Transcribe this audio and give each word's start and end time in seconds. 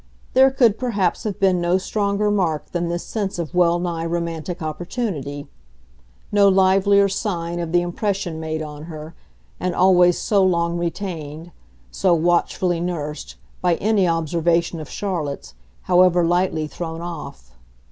There 0.33 0.49
could 0.49 0.79
perhaps 0.79 1.25
have 1.25 1.39
been 1.39 1.61
no 1.61 1.77
stronger 1.77 2.31
mark 2.31 2.71
than 2.71 2.87
this 2.89 3.03
sense 3.03 3.37
of 3.37 3.53
well 3.53 3.77
nigh 3.77 4.03
romantic 4.07 4.63
opportunity 4.63 5.45
no 6.31 6.49
livelier 6.49 7.07
sign 7.07 7.59
of 7.59 7.71
the 7.71 7.83
impression 7.83 8.39
made 8.39 8.63
on 8.63 8.85
her, 8.85 9.13
and 9.59 9.75
always 9.75 10.17
so 10.17 10.43
long 10.43 10.79
retained, 10.79 11.51
so 11.91 12.15
watchfully 12.15 12.79
nursed, 12.79 13.35
by 13.61 13.75
any 13.75 14.07
observation 14.07 14.79
of 14.79 14.89
Charlotte's, 14.89 15.53
however 15.83 16.25
lightly 16.25 16.65
thrown 16.65 17.01
off. 17.01 17.55